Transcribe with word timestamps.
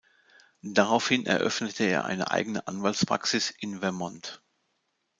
Daraufhin 0.63 1.27
eröffnete 1.27 1.83
er 1.83 2.05
eine 2.05 2.31
eigene 2.31 2.65
Anwaltspraxis 2.67 3.51
in 3.59 3.81
Vermont. 3.81 4.41